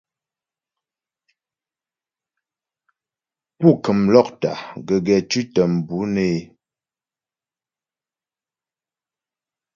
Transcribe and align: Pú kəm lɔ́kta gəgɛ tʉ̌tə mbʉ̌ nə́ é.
Pú 3.57 3.67
kəm 3.83 3.99
lɔ́kta 4.13 4.51
gəgɛ 4.87 5.17
tʉ̌tə 5.29 5.61
mbʉ̌ 5.75 6.01
nə́ 6.13 6.27
é. 6.37 6.39